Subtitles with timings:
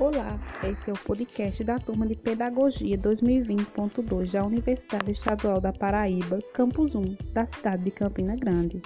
[0.00, 6.38] Olá, esse é o podcast da turma de Pedagogia 2020.2 da Universidade Estadual da Paraíba,
[6.54, 8.80] Campus 1, da cidade de Campina Grande.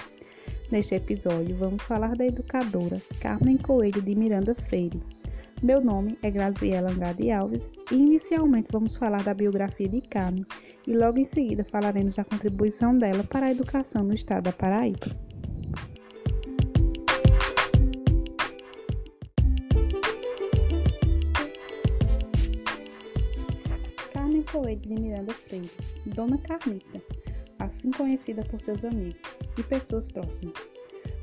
[0.71, 5.03] Neste episódio, vamos falar da educadora Carmen Coelho de Miranda Freire.
[5.63, 10.47] Meu nome é Graziela Andrade Alves e inicialmente vamos falar da biografia de Carmen
[10.87, 15.15] e logo em seguida falaremos da contribuição dela para a educação no estado da Paraíba.
[24.63, 25.71] Coelho de Miranda Freire,
[26.15, 27.03] Dona Carmita,
[27.59, 29.21] assim conhecida por seus amigos
[29.59, 30.55] e pessoas próximas.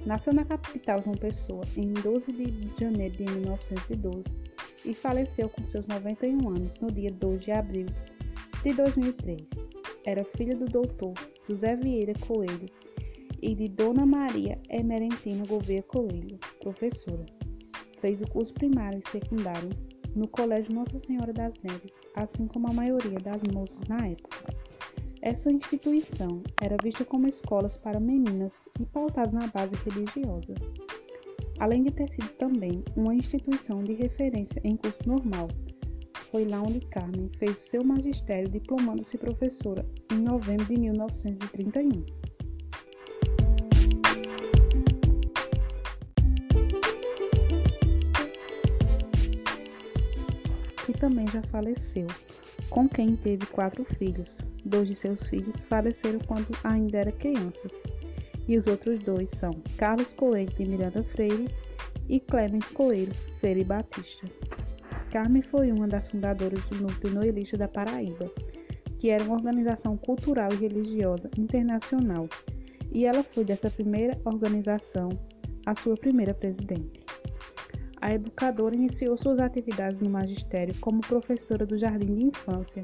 [0.06, 4.28] Nasceu na capital João Pessoa em 12 de janeiro de 1912
[4.84, 7.86] e faleceu com seus 91 anos no dia 2 de abril
[8.62, 9.42] de 2003.
[10.06, 11.14] Era filha do doutor
[11.48, 12.68] José Vieira Coelho
[13.42, 17.26] e de Dona Maria Emerentina Gouveia Coelho, professora.
[18.02, 19.70] Fez o curso primário e secundário
[20.16, 24.54] no Colégio Nossa Senhora das Neves, assim como a maioria das moças na época.
[25.22, 30.56] Essa instituição era vista como escolas para meninas e pautada na base religiosa,
[31.60, 35.50] além de ter sido também uma instituição de referência em curso normal.
[36.32, 42.19] Foi lá onde Carmen fez seu magistério diplomando-se professora em novembro de 1931.
[50.94, 52.08] Também já faleceu,
[52.70, 54.38] com quem teve quatro filhos.
[54.66, 57.72] Dois de seus filhos faleceram quando ainda eram crianças,
[58.48, 61.48] e os outros dois são Carlos Coelho de Miranda Freire
[62.08, 64.28] e Clemens Coelho Freire Batista.
[65.12, 68.32] Carmen foi uma das fundadoras do Núcleo Noelista da Paraíba,
[69.00, 72.28] que era uma organização cultural e religiosa internacional,
[72.92, 75.10] e ela foi dessa primeira organização
[75.66, 76.99] a sua primeira presidente.
[78.02, 82.82] A educadora iniciou suas atividades no magistério como professora do Jardim de Infância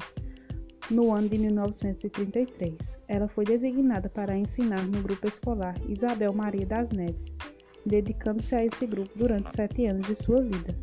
[0.90, 2.76] no ano de 1933.
[3.08, 7.32] Ela foi designada para ensinar no grupo escolar Isabel Maria das Neves,
[7.84, 10.76] dedicando-se a esse grupo durante sete anos de sua vida.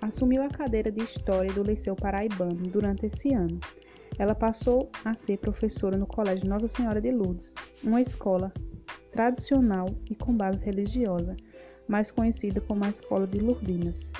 [0.00, 3.58] Assumiu a cadeira de História do Liceu Paraibano durante esse ano.
[4.18, 8.52] Ela passou a ser professora no Colégio Nossa Senhora de Lourdes, uma escola
[9.16, 11.34] tradicional e com base religiosa,
[11.88, 14.12] mais conhecida como a Escola de Lourdinas.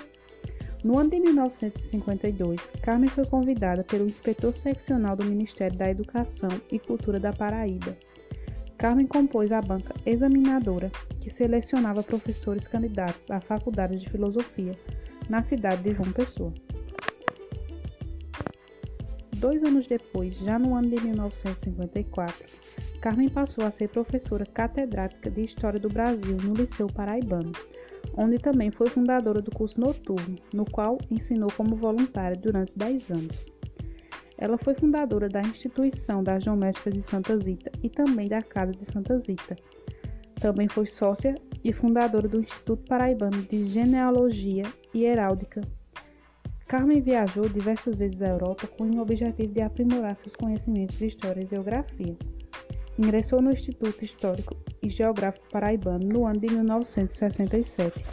[0.83, 6.79] No ano de 1952, Carmen foi convidada pelo inspetor seccional do Ministério da Educação e
[6.79, 7.95] Cultura da Paraíba.
[8.79, 10.91] Carmen compôs a banca examinadora,
[11.21, 14.73] que selecionava professores candidatos à Faculdade de Filosofia
[15.29, 16.55] na cidade de João Pessoa.
[19.39, 22.47] Dois anos depois, já no ano de 1954,
[23.03, 27.53] Carmen passou a ser professora catedrática de História do Brasil no Liceu Paraibano,
[28.17, 33.47] onde também foi fundadora do curso noturno, no qual ensinou como voluntária durante 10 anos.
[34.39, 38.87] Ela foi fundadora da instituição das Domésticas de Santa Zita e também da Casa de
[38.87, 39.55] Santa Zita.
[40.41, 44.65] Também foi sócia e fundadora do Instituto Paraibano de Genealogia
[44.95, 45.61] e Heráldica
[46.66, 51.43] Carmen viajou diversas vezes à Europa com o objetivo de aprimorar seus conhecimentos de história
[51.43, 52.16] e geografia.
[52.99, 58.05] Ingressou no Instituto Histórico e Geográfico Paraibano no ano de 1967.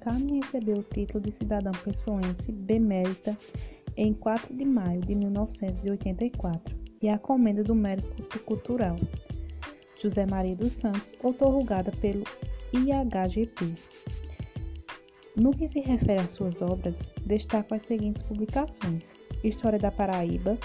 [0.00, 3.36] Carmen recebeu o título de cidadã pessoense bemérita
[3.96, 8.96] em 4 de maio de 1984 e a comenda do Mérito Cultural
[10.04, 12.24] José Maria dos Santos, otorgada pelo
[12.74, 13.74] IHGP.
[15.36, 16.96] No que se refere às suas obras,
[17.26, 19.02] destaco as seguintes publicações:
[19.42, 20.56] História da Paraíba,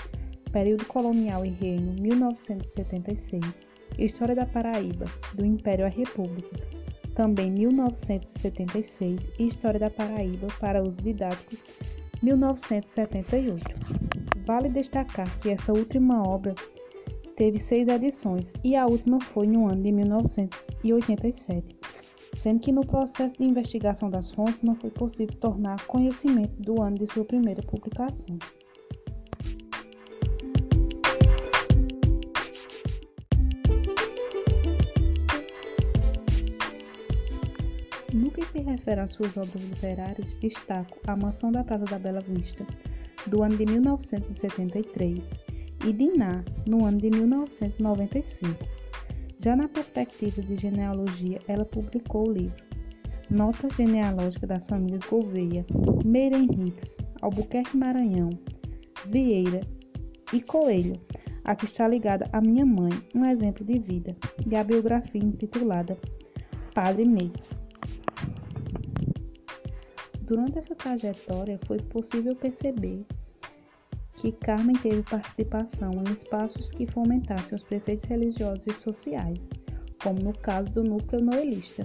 [0.51, 6.67] Período Colonial e Reino, 1976, História da Paraíba, do Império à República,
[7.15, 11.57] também 1976, e História da Paraíba para uso didático,
[12.21, 13.63] 1978.
[14.45, 16.53] Vale destacar que essa última obra
[17.39, 21.79] teve seis edições e a última foi no ano de 1987
[22.35, 26.97] sendo que no processo de investigação das fontes não foi possível tornar conhecimento do ano
[26.97, 28.37] de sua primeira publicação.
[38.13, 42.21] No que se refere às suas obras literárias, destaco A Mansão da Praça da Bela
[42.21, 42.67] Vista,
[43.27, 45.48] do ano de 1973,
[45.85, 48.79] e Diná, no ano de 1995
[49.41, 52.61] já na perspectiva de genealogia, ela publicou o livro
[53.29, 55.65] Notas Genealógicas das Famílias Gouveia,
[56.03, 58.29] Meira Henriques, Albuquerque Maranhão,
[59.07, 59.61] Vieira
[60.33, 60.99] e Coelho,
[61.45, 64.13] a que está ligada a minha mãe, um exemplo de vida,
[64.45, 65.97] e a biografia intitulada
[66.75, 67.31] Padre Meio.
[70.21, 73.05] Durante essa trajetória, foi possível perceber
[74.19, 79.39] que Carmen teve participação em espaços que fomentassem os preceitos religiosos e sociais,
[80.03, 81.83] como no caso do núcleo noelista.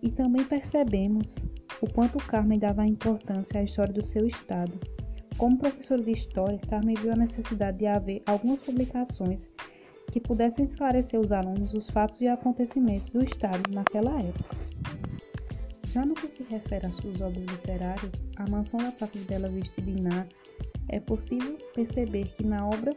[0.00, 1.34] E também percebemos
[1.80, 4.72] o quanto Carmen dava importância à história do seu estado.
[5.36, 9.48] Como professora de história, Carmen viu a necessidade de haver algumas publicações
[10.12, 14.71] que pudessem esclarecer os alunos os fatos e acontecimentos do estado naquela época.
[15.92, 19.48] Já no que se refere às suas obras literárias, A Mansão da Praça de Bela
[19.48, 20.26] Vista e Diná,
[20.88, 22.96] é possível perceber que na obra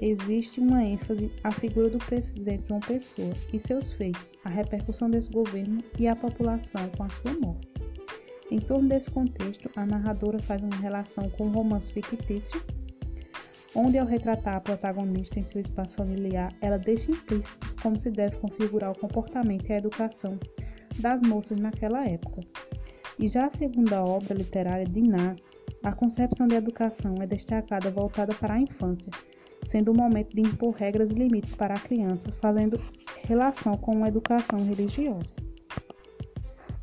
[0.00, 5.30] existe uma ênfase à figura do presidente João Pessoa e seus feitos, a repercussão desse
[5.30, 7.68] governo e a população com a sua morte.
[8.50, 12.64] Em torno desse contexto, a narradora faz uma relação com o romance fictício,
[13.74, 18.36] onde ao retratar a protagonista em seu espaço familiar, ela deixa implícito como se deve
[18.36, 20.38] configurar o comportamento e a educação
[20.98, 22.40] das moças naquela época.
[23.18, 25.34] E já a segunda obra literária, Diná,
[25.82, 29.10] a concepção de educação é destacada voltada para a infância,
[29.66, 32.80] sendo o momento de impor regras e limites para a criança, fazendo
[33.24, 35.32] relação com uma educação religiosa.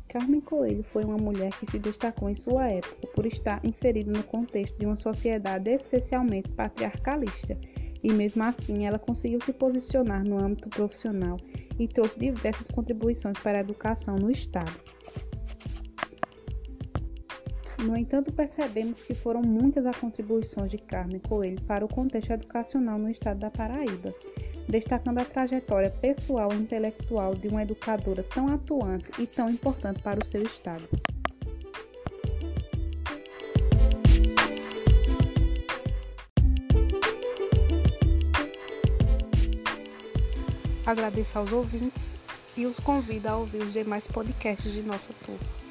[0.08, 4.22] Carmen Coelho foi uma mulher que se destacou em sua época por estar inserida no
[4.22, 7.58] contexto de uma sociedade essencialmente patriarcalista,
[8.06, 11.36] e mesmo assim ela conseguiu se posicionar no âmbito profissional
[11.76, 14.70] e trouxe diversas contribuições para a educação no Estado.
[17.82, 22.96] No entanto, percebemos que foram muitas as contribuições de Carmen Coelho para o contexto educacional
[22.96, 24.14] no estado da Paraíba,
[24.68, 30.20] destacando a trajetória pessoal e intelectual de uma educadora tão atuante e tão importante para
[30.22, 30.88] o seu estado.
[40.86, 42.14] Agradeço aos ouvintes
[42.56, 45.65] e os convido a ouvir os demais podcasts de nossa turma.